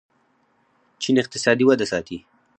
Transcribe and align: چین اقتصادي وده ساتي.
چین 1.01 1.15
اقتصادي 1.21 1.63
وده 1.65 1.85
ساتي. 1.91 2.17